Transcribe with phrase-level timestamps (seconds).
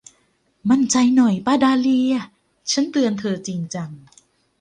[0.69, 2.13] มั่นใจหน่อยป้าดาห์เลีย
[2.71, 3.89] ฉันเตือนเธอจริงจัง